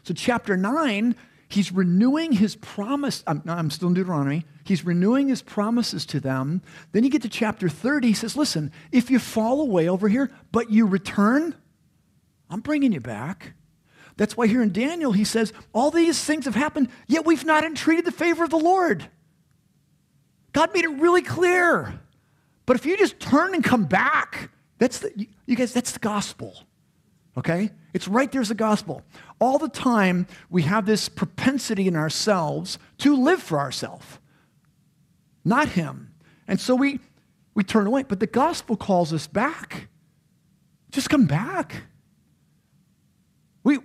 [0.03, 1.15] So, chapter 9,
[1.47, 3.23] he's renewing his promise.
[3.27, 4.45] I'm, I'm still in Deuteronomy.
[4.63, 6.61] He's renewing his promises to them.
[6.91, 8.09] Then you get to chapter 30.
[8.09, 11.55] He says, Listen, if you fall away over here, but you return,
[12.49, 13.53] I'm bringing you back.
[14.17, 17.63] That's why here in Daniel, he says, All these things have happened, yet we've not
[17.63, 19.07] entreated the favor of the Lord.
[20.53, 21.99] God made it really clear.
[22.65, 26.55] But if you just turn and come back, that's the, you guys, that's the gospel.
[27.37, 27.71] Okay?
[27.93, 29.03] It's right there's the gospel.
[29.39, 34.19] All the time, we have this propensity in ourselves to live for ourselves
[35.43, 36.13] not him.
[36.47, 36.99] And so we,
[37.53, 38.03] we turn away.
[38.03, 39.87] But the gospel calls us back.
[40.91, 41.83] Just come back.
[43.63, 43.79] We,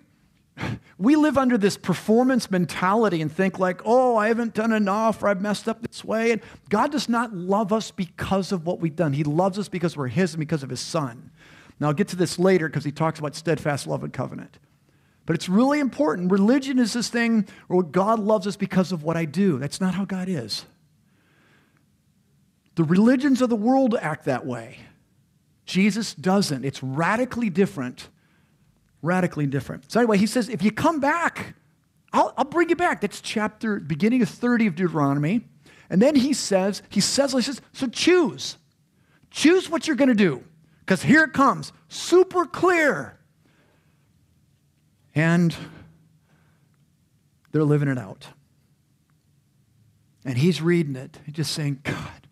[0.99, 5.29] we live under this performance mentality and think like, oh, I haven't done enough or
[5.29, 6.33] I've messed up this way.
[6.33, 9.12] And God does not love us because of what we've done.
[9.12, 11.31] He loves us because we're his and because of his son.
[11.79, 14.59] Now I'll get to this later because he talks about steadfast love and covenant.
[15.27, 16.31] But it's really important.
[16.31, 19.59] Religion is this thing where God loves us because of what I do.
[19.59, 20.64] That's not how God is.
[22.77, 24.79] The religions of the world act that way.
[25.65, 26.65] Jesus doesn't.
[26.65, 28.09] It's radically different.
[29.03, 29.91] Radically different.
[29.91, 31.57] So, anyway, he says, if you come back,
[32.12, 33.01] I'll, I'll bring you back.
[33.01, 35.45] That's chapter, beginning of 30 of Deuteronomy.
[35.91, 38.57] And then he says, he says, he says, so choose.
[39.31, 40.45] Choose what you're going to do.
[40.81, 43.19] Because here it comes, super clear.
[45.15, 45.55] And
[47.53, 48.29] they're living it out.
[50.25, 52.26] And he's reading it, just saying, God,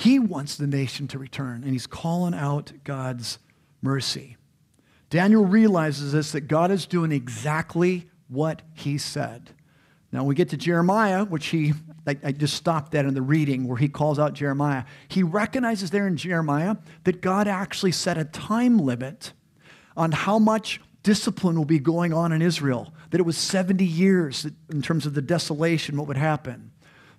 [0.00, 3.38] he wants the nation to return, and he's calling out God's
[3.82, 4.38] mercy.
[5.10, 9.50] Daniel realizes this that God is doing exactly what he said.
[10.10, 11.74] Now we get to Jeremiah, which he,
[12.06, 14.84] I, I, just stopped that in the reading where he calls out Jeremiah.
[15.08, 19.34] He recognizes there in Jeremiah that God actually set a time limit
[19.98, 24.46] on how much discipline will be going on in Israel, that it was 70 years
[24.70, 26.69] in terms of the desolation, what would happen.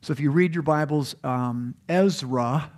[0.01, 2.71] So if you read your Bibles, um, Ezra,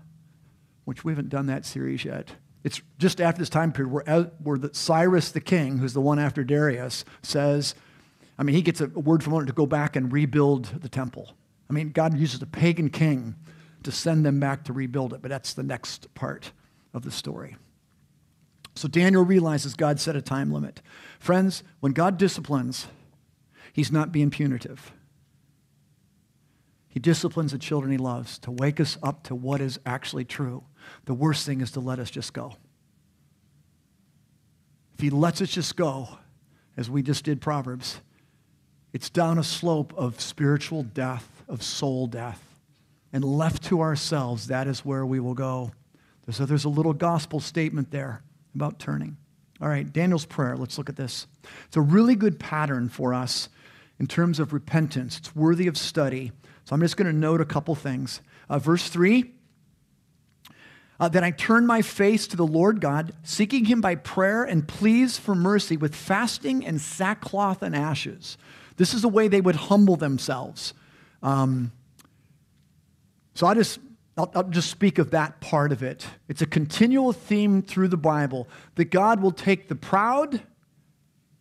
[0.83, 2.31] which we haven't done that series yet,
[2.65, 6.19] it's just after this time period where, where the, Cyrus the king, who's the one
[6.19, 7.75] after Darius, says,
[8.37, 11.33] I mean, he gets a word from one to go back and rebuild the temple.
[11.69, 13.35] I mean, God uses a pagan king
[13.83, 16.51] to send them back to rebuild it, but that's the next part
[16.93, 17.55] of the story.
[18.75, 20.81] So Daniel realizes God set a time limit.
[21.19, 22.87] Friends, when God disciplines,
[23.71, 24.91] he's not being punitive.
[26.93, 30.63] He disciplines the children he loves to wake us up to what is actually true.
[31.05, 32.53] The worst thing is to let us just go.
[34.93, 36.07] If he lets us just go,
[36.77, 37.99] as we just did Proverbs,
[38.93, 42.43] it's down a slope of spiritual death, of soul death.
[43.11, 45.71] And left to ourselves, that is where we will go.
[46.29, 48.21] So there's a little gospel statement there
[48.53, 49.17] about turning.
[49.59, 50.55] All right, Daniel's prayer.
[50.55, 51.25] Let's look at this.
[51.65, 53.49] It's a really good pattern for us
[53.99, 55.17] in terms of repentance.
[55.17, 56.31] It's worthy of study.
[56.65, 58.21] So I'm just going to note a couple things.
[58.49, 59.31] Uh, verse 3
[60.99, 64.67] uh, Then I turned my face to the Lord God, seeking him by prayer and
[64.67, 68.37] pleas for mercy with fasting and sackcloth and ashes.
[68.77, 70.73] This is the way they would humble themselves.
[71.21, 71.71] Um,
[73.35, 73.79] so I just,
[74.17, 76.05] I'll, I'll just speak of that part of it.
[76.27, 80.41] It's a continual theme through the Bible that God will take the proud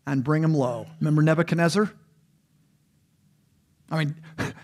[0.06, 0.86] and bring them low.
[1.00, 1.90] Remember Nebuchadnezzar?
[3.90, 4.16] I mean,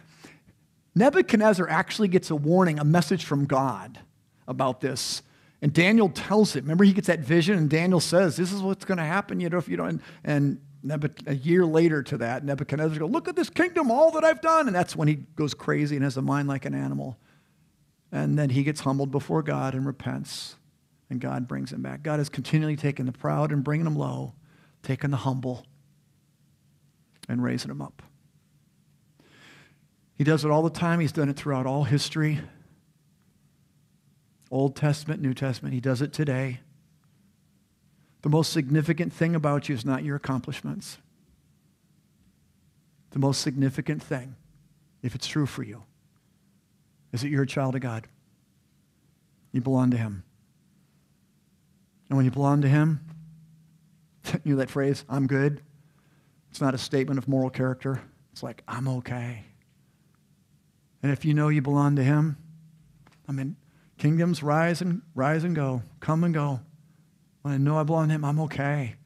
[0.98, 4.00] Nebuchadnezzar actually gets a warning, a message from God
[4.46, 5.22] about this.
[5.61, 8.84] And Daniel tells him, remember, he gets that vision, and Daniel says, This is what's
[8.84, 10.00] going to happen, you know, if you don't.
[10.24, 14.24] And Nebuk- a year later to that, Nebuchadnezzar goes, Look at this kingdom, all that
[14.24, 14.66] I've done.
[14.68, 17.18] And that's when he goes crazy and has a mind like an animal.
[18.12, 20.56] And then he gets humbled before God and repents,
[21.11, 22.02] and God brings him back.
[22.02, 24.34] God is continually taking the proud and bringing them low,
[24.82, 25.66] taking the humble
[27.28, 28.02] and raising them up.
[30.18, 30.98] He does it all the time.
[31.00, 32.40] He's done it throughout all history
[34.50, 35.74] Old Testament, New Testament.
[35.74, 36.61] He does it today.
[38.22, 40.98] The most significant thing about you is not your accomplishments.
[43.11, 44.37] The most significant thing,
[45.02, 45.83] if it's true for you,
[47.12, 48.07] is that you're a child of God.
[49.52, 50.24] You belong to Him.
[52.09, 53.00] And when you belong to Him,
[54.44, 55.62] you know that phrase, I'm good?
[56.50, 58.02] It's not a statement of moral character.
[58.33, 59.44] It's like, I'm okay.
[61.02, 62.37] And if you know you belong to Him,
[63.28, 63.56] I mean,
[63.98, 66.61] kingdoms rise and rise and go, come and go.
[67.42, 68.96] When I know I belong to Him, I'm okay.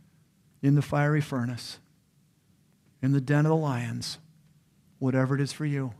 [0.62, 1.80] In the fiery furnace,
[3.02, 4.18] in the den of the lions,
[5.00, 5.92] whatever it is for you.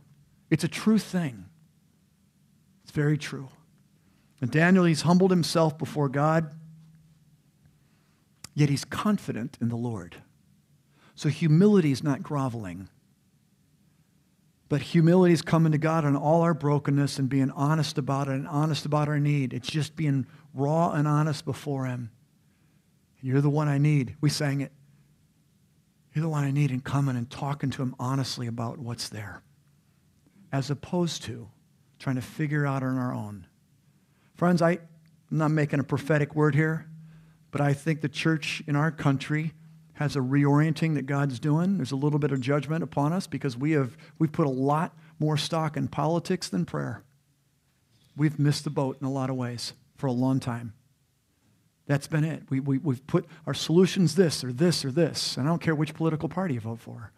[0.49, 1.45] It's a true thing.
[2.83, 3.49] It's very true.
[4.39, 6.53] And Daniel, he's humbled himself before God,
[8.55, 10.17] yet he's confident in the Lord.
[11.15, 12.89] So humility is not groveling.
[14.69, 18.31] But humility is coming to God on all our brokenness and being honest about it
[18.31, 19.53] and honest about our need.
[19.53, 22.11] It's just being raw and honest before Him.
[23.21, 24.15] You're the one I need.
[24.19, 24.71] We sang it.
[26.13, 29.43] You're the one I need and coming and talking to Him honestly about what's there,
[30.51, 31.49] as opposed to
[31.99, 33.47] trying to figure out on our own.
[34.35, 36.87] Friends, I, I'm not making a prophetic word here,
[37.51, 39.53] but I think the church in our country
[39.93, 41.77] has a reorienting that God's doing.
[41.77, 44.95] There's a little bit of judgment upon us because we have we've put a lot
[45.19, 47.03] more stock in politics than prayer.
[48.15, 50.73] We've missed the boat in a lot of ways for a long time.
[51.85, 52.43] That's been it.
[52.49, 55.35] We, we, we've put our solutions this or this or this.
[55.35, 57.11] And I don't care which political party you vote for.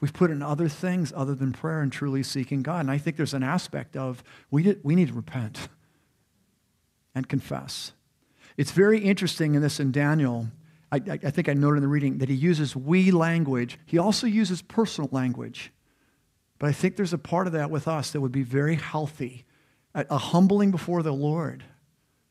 [0.00, 2.80] We've put in other things other than prayer and truly seeking God.
[2.80, 5.68] And I think there's an aspect of we, did, we need to repent
[7.14, 7.92] and confess.
[8.56, 10.48] It's very interesting in this in Daniel
[10.92, 13.78] I, I, think I noted in the reading that he uses we language.
[13.86, 15.72] He also uses personal language.
[16.58, 19.44] But I think there's a part of that with us that would be very healthy,
[19.94, 21.64] a, humbling before the Lord.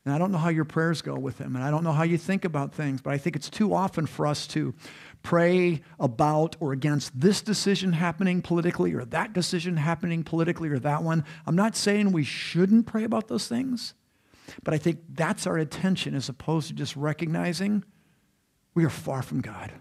[0.04, 2.04] And I don't know how your prayers go with him, and I don't know how
[2.04, 4.74] you think about things, but I think it's too often for us to
[5.22, 11.02] pray about or against this decision happening politically or that decision happening politically or that
[11.02, 11.24] one.
[11.46, 13.94] I'm not saying we shouldn't pray about those things,
[14.62, 17.84] but I think that's our attention as opposed to just recognizing
[18.74, 19.72] we are far from God.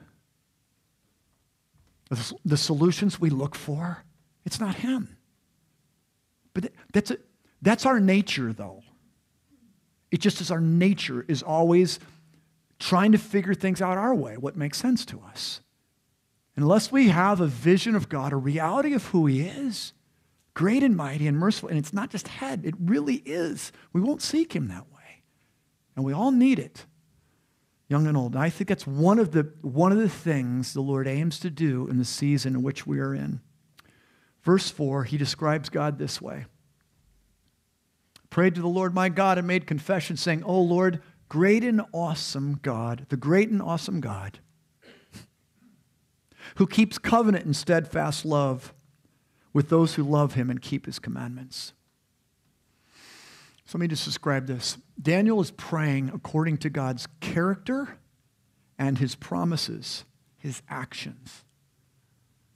[2.44, 4.04] The solutions we look for,
[4.46, 5.18] it's not Him.
[6.54, 7.18] But that's, a,
[7.62, 8.82] that's our nature, though.
[10.10, 12.00] It just is our nature is always
[12.80, 15.62] trying to figure things out our way, what makes sense to us.
[16.56, 19.94] Unless we have a vision of God, a reality of who He is,
[20.56, 23.72] great and mighty and merciful, and it's not just head, it really is.
[23.94, 25.22] We won't seek Him that way.
[25.96, 26.86] And we all need it
[27.90, 28.36] young and old.
[28.36, 31.50] And I think that's one of, the, one of the things the Lord aims to
[31.50, 33.42] do in the season in which we are in.
[34.44, 36.46] Verse 4, he describes God this way
[38.30, 42.60] Prayed to the Lord my God and made confession, saying, O Lord, great and awesome
[42.62, 44.40] God, the great and awesome God,
[46.56, 48.72] who keeps covenant and steadfast love
[49.52, 51.74] with those who love him and keep his commandments.
[53.70, 54.80] So let me just describe this.
[55.00, 58.00] Daniel is praying according to God's character
[58.80, 60.06] and his promises,
[60.40, 61.44] his actions.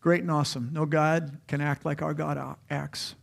[0.01, 0.71] Great and awesome.
[0.73, 3.13] No God can act like our God acts.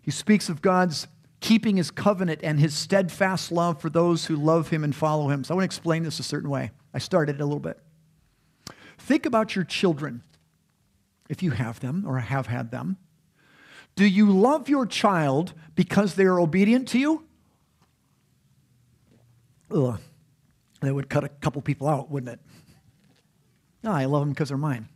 [0.00, 1.08] He speaks of God's
[1.40, 5.42] keeping his covenant and his steadfast love for those who love him and follow him.
[5.42, 6.70] So I want to explain this a certain way.
[6.94, 7.80] I started a little bit.
[8.98, 10.22] Think about your children,
[11.28, 12.98] if you have them or have had them.
[14.00, 17.22] Do you love your child because they are obedient to you?
[19.70, 20.00] Ugh,
[20.80, 22.40] that would cut a couple people out, wouldn't it?
[23.82, 24.88] No, I love them because they're mine.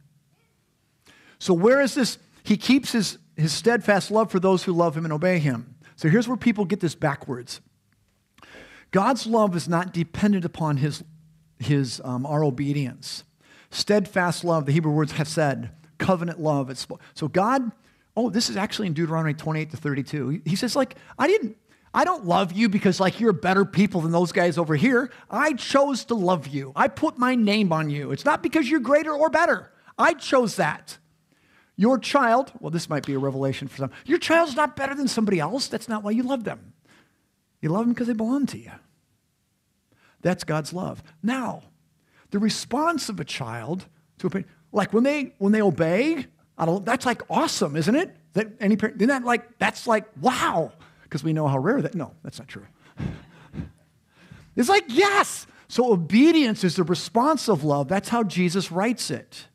[1.39, 2.17] So, where is this?
[2.45, 5.75] He keeps his, his steadfast love for those who love him and obey him.
[5.97, 7.61] So, here's where people get this backwards
[8.91, 11.05] God's love is not dependent upon his,
[11.59, 13.25] his, um, our obedience.
[13.69, 16.71] Steadfast love, the Hebrew words hesed, covenant love.
[16.71, 17.71] It's, so, God
[18.17, 20.43] Oh, this is actually in Deuteronomy 28 to 32.
[20.45, 21.57] He says, like, I didn't,
[21.93, 25.11] I don't love you because like you're better people than those guys over here.
[25.31, 26.73] I chose to love you.
[26.75, 28.11] I put my name on you.
[28.11, 29.71] It's not because you're greater or better.
[29.97, 30.99] I chose that.
[31.77, 33.91] Your child, well, this might be a revelation for some.
[34.05, 35.69] Your child's not better than somebody else.
[35.69, 36.73] That's not why you love them.
[37.61, 38.73] You love them because they belong to you.
[40.21, 41.03] That's God's love.
[41.23, 41.63] Now,
[42.31, 43.87] the response of a child
[44.19, 44.45] to obey.
[44.73, 46.27] Like when they when they obey,
[46.57, 48.15] that's like awesome, isn't it?
[48.35, 50.73] That any parent, isn't that like that's like wow?
[51.03, 51.95] Because we know how rare that.
[51.95, 52.67] No, that's not true.
[54.57, 55.47] it's like yes.
[55.69, 57.89] So obedience is the response of love.
[57.89, 59.49] That's how Jesus writes it.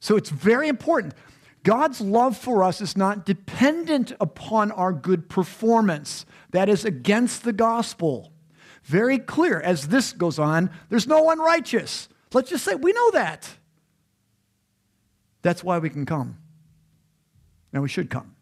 [0.00, 1.14] So it's very important.
[1.62, 6.26] God's love for us is not dependent upon our good performance.
[6.50, 8.32] That is against the gospel.
[8.82, 9.60] Very clear.
[9.60, 12.08] As this goes on, there's no one righteous.
[12.32, 13.48] Let's just say we know that.
[15.42, 16.38] That's why we can come.
[17.72, 18.34] And we should come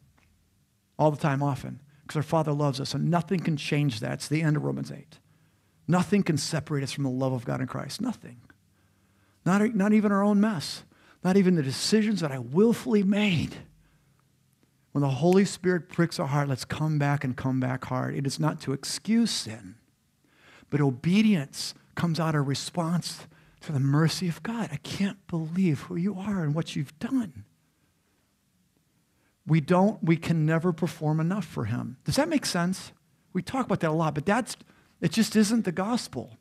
[0.99, 4.15] all the time, often, because our Father loves us, and nothing can change that.
[4.15, 5.19] It's the end of Romans 8.
[5.89, 8.01] Nothing can separate us from the love of God in Christ.
[8.01, 8.41] Nothing.
[9.47, 10.85] Not, not even our own mess.
[11.25, 13.57] Not even the decisions that I willfully made.
[14.93, 18.15] When the Holy Spirit pricks our heart, let's come back and come back hard.
[18.15, 19.77] It is not to excuse sin,
[20.69, 23.27] but obedience comes out of response
[23.61, 24.71] to the mercy of God.
[24.73, 27.45] I can't believe who you are and what you've done.
[29.47, 31.97] We don't, we can never perform enough for him.
[32.05, 32.93] Does that make sense?
[33.33, 34.57] We talk about that a lot, but that's,
[35.01, 36.37] it just isn't the gospel.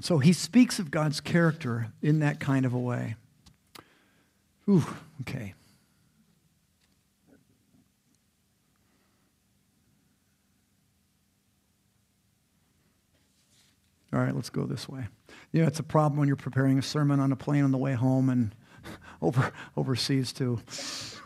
[0.00, 3.16] So he speaks of God's character in that kind of a way.
[4.68, 4.84] Ooh,
[5.22, 5.54] okay.
[14.12, 15.08] All right, let's go this way.
[15.52, 17.92] Yeah, it's a problem when you're preparing a sermon on a plane on the way
[17.92, 18.54] home and
[19.22, 20.60] over overseas too.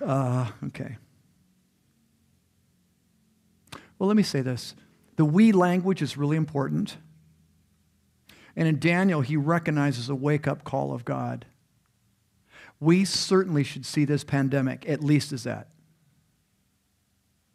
[0.04, 0.96] Uh, okay.
[3.98, 4.74] Well, let me say this:
[5.16, 6.96] the we language is really important.
[8.54, 11.46] And in Daniel, he recognizes a wake-up call of God.
[12.80, 15.68] We certainly should see this pandemic at least as that.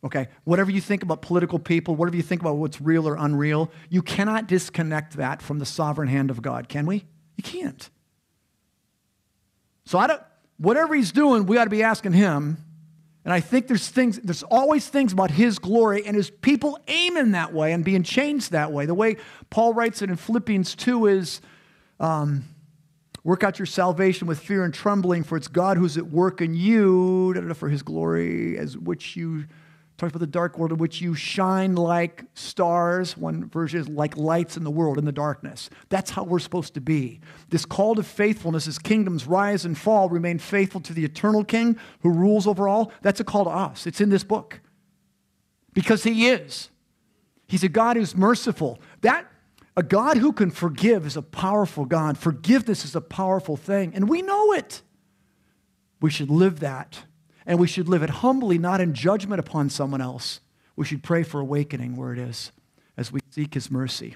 [0.03, 3.71] Okay, whatever you think about political people, whatever you think about what's real or unreal,
[3.89, 7.05] you cannot disconnect that from the sovereign hand of God, can we?
[7.37, 7.89] You can't.
[9.85, 10.21] So I don't,
[10.57, 12.57] whatever he's doing, we ought to be asking him.
[13.23, 17.31] And I think there's things, there's always things about his glory and his people aiming
[17.31, 18.85] that way and being changed that way.
[18.85, 19.15] The way
[19.49, 21.39] Paul writes it in Philippians 2 is
[22.01, 22.43] um,
[23.23, 26.53] work out your salvation with fear and trembling, for it's God who's at work in
[26.53, 29.45] you for his glory, as which you
[30.03, 33.15] talks about the dark world in which you shine like stars.
[33.15, 35.69] One version is like lights in the world in the darkness.
[35.89, 37.21] That's how we're supposed to be.
[37.49, 41.77] This call to faithfulness as kingdoms rise and fall, remain faithful to the eternal king
[42.01, 42.91] who rules over all.
[43.01, 43.87] That's a call to us.
[43.87, 44.59] It's in this book.
[45.73, 46.69] Because he is.
[47.47, 48.79] He's a God who's merciful.
[49.01, 49.25] That
[49.77, 52.17] a God who can forgive is a powerful God.
[52.17, 54.81] Forgiveness is a powerful thing, and we know it.
[55.99, 57.05] We should live that
[57.45, 60.39] and we should live it humbly, not in judgment upon someone else.
[60.75, 62.51] We should pray for awakening where it is
[62.97, 64.15] as we seek his mercy.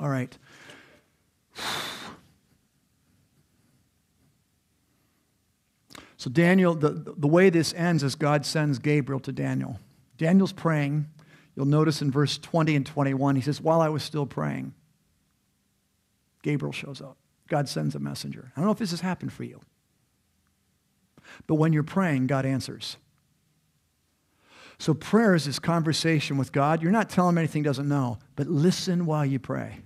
[0.00, 0.36] All right.
[6.20, 9.78] So, Daniel, the, the way this ends is God sends Gabriel to Daniel.
[10.16, 11.06] Daniel's praying.
[11.54, 14.74] You'll notice in verse 20 and 21, he says, While I was still praying,
[16.42, 17.18] Gabriel shows up.
[17.48, 18.50] God sends a messenger.
[18.56, 19.60] I don't know if this has happened for you.
[21.46, 22.96] But when you're praying, God answers.
[24.78, 26.82] So prayer is this conversation with God.
[26.82, 29.80] You're not telling him anything he doesn't know, but listen while you pray.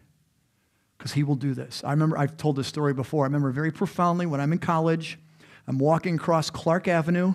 [0.99, 1.83] Because he will do this.
[1.85, 3.25] I remember I've told this story before.
[3.25, 5.19] I remember very profoundly when I'm in college,
[5.67, 7.35] I'm walking across Clark Avenue,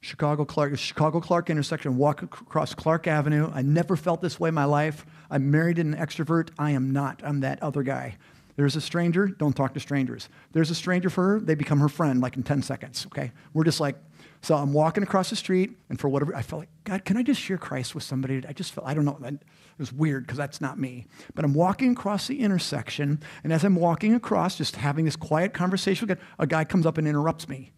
[0.00, 3.50] Chicago Clark, Chicago Clark intersection, walk across Clark Avenue.
[3.52, 5.04] I never felt this way in my life.
[5.30, 6.50] I'm married and an extrovert.
[6.58, 7.20] I am not.
[7.24, 8.16] I'm that other guy.
[8.60, 10.28] There's a stranger, don't talk to strangers.
[10.52, 13.32] There's a stranger for her, they become her friend like in 10 seconds, okay?
[13.54, 13.96] We're just like,
[14.42, 17.22] so I'm walking across the street, and for whatever, I felt like, God, can I
[17.22, 18.42] just share Christ with somebody?
[18.46, 19.40] I just felt, I don't know, it
[19.78, 21.06] was weird because that's not me.
[21.34, 25.54] But I'm walking across the intersection, and as I'm walking across, just having this quiet
[25.54, 27.72] conversation with God, a guy comes up and interrupts me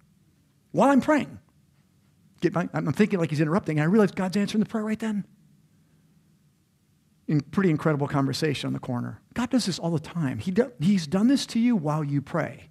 [0.72, 1.39] while I'm praying.
[2.41, 4.99] Get my, I'm thinking like he's interrupting, and I realize God's answering the prayer right
[4.99, 5.26] then
[7.33, 9.18] in pretty incredible conversation on the corner.
[9.33, 10.39] God does this all the time.
[10.39, 12.68] He do, he's done this to you while you pray.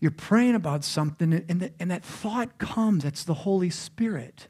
[0.00, 3.04] You're praying about something, and, the, and that thought comes.
[3.04, 4.48] That's the Holy Spirit.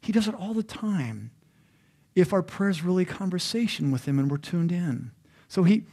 [0.00, 1.30] He does it all the time
[2.16, 5.12] if our prayer is really conversation with Him and we're tuned in.
[5.46, 5.84] So he,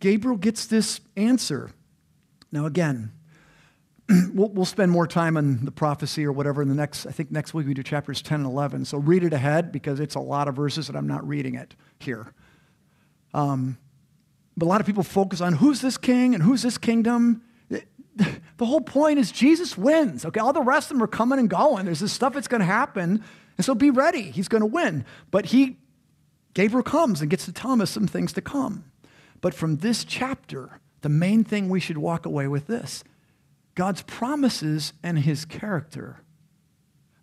[0.00, 1.70] Gabriel gets this answer.
[2.50, 3.12] Now, again,
[4.32, 7.30] we'll, we'll spend more time on the prophecy or whatever in the next, I think
[7.30, 8.86] next week we do chapters 10 and 11.
[8.86, 11.74] So read it ahead because it's a lot of verses and I'm not reading it
[11.98, 12.32] here.
[13.34, 13.76] Um,
[14.56, 17.42] but a lot of people focus on who's this king and who's this kingdom.
[18.56, 20.24] The whole point is Jesus wins.
[20.24, 21.84] Okay, all the rest of them are coming and going.
[21.84, 23.22] There's this stuff that's going to happen,
[23.56, 24.32] and so be ready.
[24.32, 25.04] He's going to win.
[25.30, 25.76] But he,
[26.54, 28.90] Gabriel comes and gets to tell us some things to come.
[29.40, 33.04] But from this chapter, the main thing we should walk away with this
[33.78, 36.24] God's promises and his character.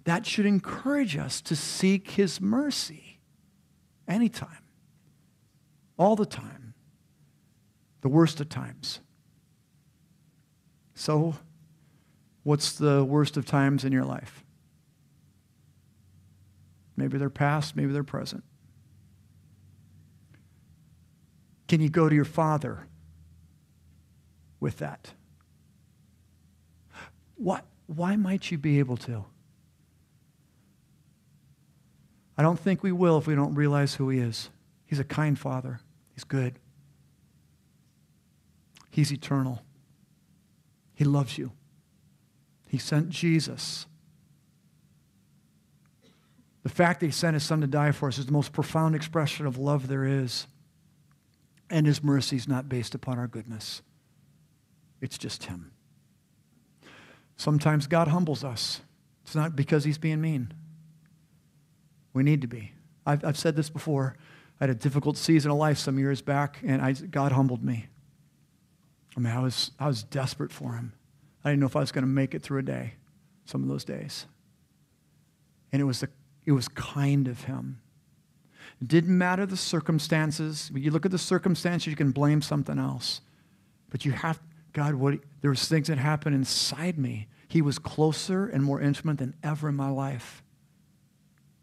[0.06, 3.20] That should encourage us to seek his mercy
[4.08, 4.64] anytime,
[6.00, 6.74] all the time,
[8.00, 9.02] the worst of times.
[10.94, 11.36] So,
[12.44, 14.46] what's the worst of times in your life?
[16.96, 18.46] Maybe they're past, maybe they're present.
[21.68, 22.88] Can you go to your father
[24.62, 25.12] with that?
[27.36, 29.26] What, why might you be able to?
[32.38, 34.50] I don't think we will if we don't realize who he is.
[34.86, 35.80] He's a kind father,
[36.14, 36.60] he's good,
[38.92, 39.62] he's eternal,
[40.94, 41.52] he loves you.
[42.68, 43.86] He sent Jesus.
[46.64, 48.96] The fact that he sent his son to die for us is the most profound
[48.96, 50.48] expression of love there is.
[51.70, 53.82] And his mercy is not based upon our goodness,
[55.00, 55.72] it's just him.
[57.38, 58.82] Sometimes God humbles us.
[59.24, 60.54] It's not because he's being mean.
[62.14, 62.72] We need to be.
[63.06, 64.16] I've, I've said this before.
[64.60, 67.88] I had a difficult season of life some years back, and I, God humbled me.
[69.18, 70.94] I mean, I was, I was desperate for him.
[71.44, 72.94] I didn't know if I was going to make it through a day,
[73.46, 74.26] some of those days.
[75.72, 76.10] And it was, the,
[76.46, 77.82] it was kind of him.
[78.82, 80.70] It didn't matter the circumstances.
[80.72, 83.22] When you look at the circumstances, you can blame something else.
[83.90, 84.40] But you have,
[84.76, 87.30] God, what, there was things that happened inside me.
[87.48, 90.44] He was closer and more intimate than ever in my life.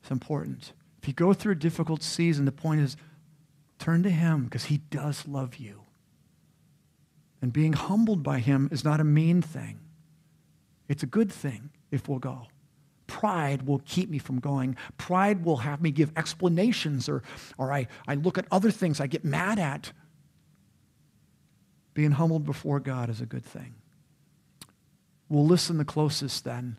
[0.01, 0.73] It's important.
[1.03, 2.97] If you go through a difficult season, the point is
[3.79, 5.83] turn to Him because He does love you.
[7.43, 9.79] And being humbled by Him is not a mean thing,
[10.89, 12.47] it's a good thing if we'll go.
[13.09, 14.75] Pride will keep me from going.
[14.97, 17.23] Pride will have me give explanations, or,
[17.59, 19.93] or I, I look at other things I get mad at.
[21.95, 23.75] Being humbled before God is a good thing.
[25.29, 26.77] We'll listen the closest then.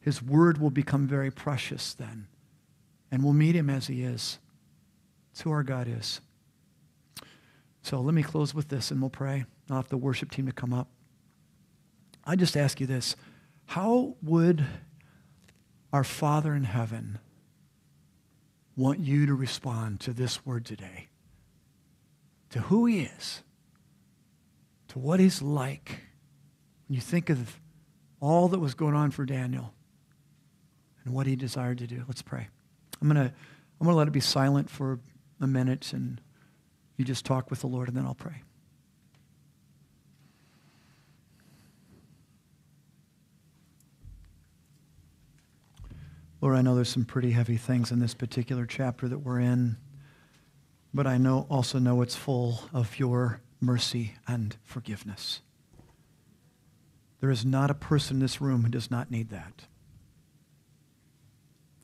[0.00, 2.28] His word will become very precious then.
[3.10, 4.38] And we'll meet him as he is.
[5.32, 6.20] It's who our God is.
[7.82, 9.44] So let me close with this and we'll pray.
[9.70, 10.88] I'll have the worship team to come up.
[12.24, 13.16] I just ask you this
[13.66, 14.64] How would
[15.92, 17.18] our Father in heaven
[18.76, 21.08] want you to respond to this word today?
[22.50, 23.42] To who he is,
[24.88, 26.00] to what he's like.
[26.86, 27.60] When you think of
[28.20, 29.72] all that was going on for Daniel
[31.04, 32.04] and what he desired to do.
[32.08, 32.48] Let's pray.
[33.00, 33.32] I'm going to
[33.80, 34.98] I'm going to let it be silent for
[35.40, 36.20] a minute and
[36.96, 38.42] you just talk with the Lord and then I'll pray.
[46.40, 49.76] Lord, I know there's some pretty heavy things in this particular chapter that we're in,
[50.94, 55.40] but I know also know it's full of your mercy and forgiveness.
[57.20, 59.64] There is not a person in this room who does not need that.